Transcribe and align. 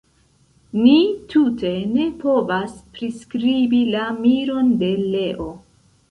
Ni 0.77 0.93
tute 1.33 1.73
ne 1.97 2.05
povas 2.23 2.73
priskribi 2.95 3.81
la 3.97 4.07
miron 4.23 4.71
de 4.79 4.89
Leo. 5.03 5.47